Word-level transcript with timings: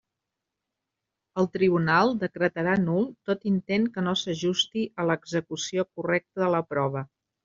El 1.41 1.47
tribunal 1.57 2.13
decretarà 2.23 2.73
nul 2.85 3.05
tot 3.31 3.45
intent 3.51 3.85
que 3.97 4.05
no 4.07 4.13
s'ajusti 4.21 4.87
a 5.05 5.09
l'execució 5.11 5.85
correcta 5.93 6.43
de 6.45 6.49
la 6.57 6.63
prova. 6.73 7.05